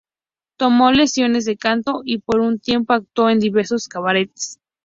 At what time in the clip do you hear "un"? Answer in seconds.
2.39-2.57